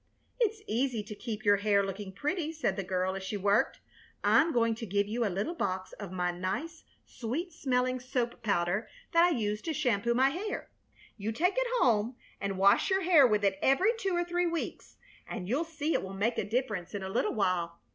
"It's 0.39 0.63
easy 0.65 1.03
to 1.03 1.13
keep 1.13 1.45
your 1.45 1.57
hair 1.57 1.85
looking 1.85 2.11
pretty," 2.11 2.51
said 2.53 2.75
the 2.75 2.81
girl, 2.83 3.13
as 3.15 3.21
she 3.21 3.37
worked. 3.37 3.81
"I'm 4.23 4.51
going 4.51 4.73
to 4.73 4.87
give 4.87 5.07
you 5.07 5.23
a 5.23 5.29
little 5.29 5.53
box 5.53 5.93
of 5.93 6.11
my 6.11 6.31
nice 6.31 6.83
sweet 7.05 7.53
smelling 7.53 7.99
soap 7.99 8.41
powder 8.41 8.89
that 9.11 9.23
I 9.23 9.29
use 9.29 9.61
to 9.61 9.73
shampoo 9.73 10.15
my 10.15 10.29
hair. 10.31 10.71
You 11.17 11.31
take 11.31 11.53
it 11.55 11.67
home 11.79 12.15
and 12.39 12.57
wash 12.57 12.89
your 12.89 13.03
hair 13.03 13.27
with 13.27 13.43
it 13.43 13.59
every 13.61 13.91
two 13.95 14.15
or 14.15 14.23
three 14.23 14.47
weeks 14.47 14.97
and 15.27 15.47
you'll 15.47 15.63
see 15.63 15.93
it 15.93 16.01
will 16.01 16.15
make 16.15 16.39
a 16.39 16.49
difference 16.49 16.95
in 16.95 17.03
a 17.03 17.07
little 17.07 17.35
while. 17.35 17.77